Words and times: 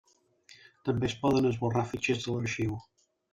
També 0.87 1.07
es 1.09 1.15
poden 1.25 1.49
esborrar 1.51 1.85
fitxers 1.91 2.25
de 2.25 2.35
l'arxiu. 2.39 2.81